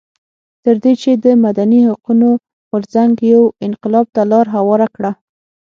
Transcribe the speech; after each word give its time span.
تر 0.63 0.75
دې 0.83 0.93
چې 1.01 1.11
د 1.23 1.25
مدني 1.45 1.79
حقونو 1.87 2.29
غورځنګ 2.69 3.13
یو 3.33 3.43
انقلاب 3.67 4.05
ته 4.15 4.21
لار 4.31 4.45
هواره 4.55 4.87
کړه. 4.95 5.11